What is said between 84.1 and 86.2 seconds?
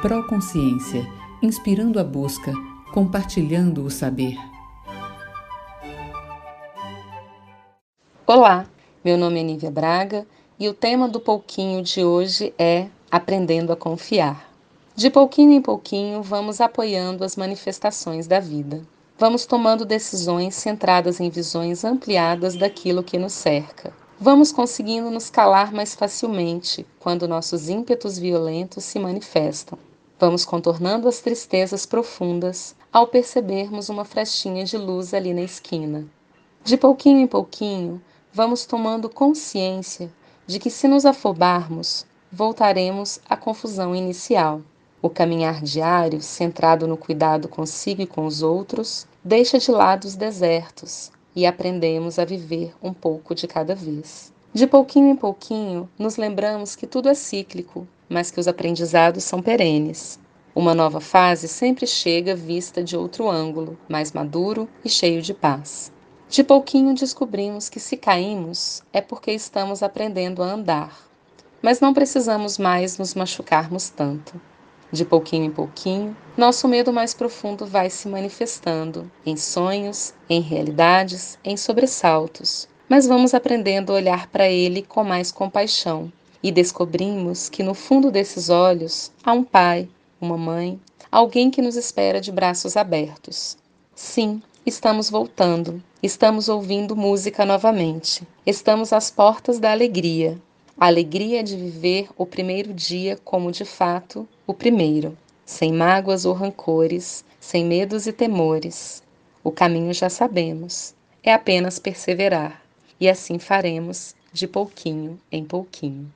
para ele com mais compaixão